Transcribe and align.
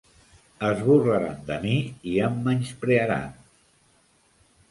Es 0.67 0.79
burlaran 0.87 1.43
de 1.49 1.57
mi 1.65 1.75
i 2.11 2.15
em 2.29 2.41
menysprearan. 2.49 3.29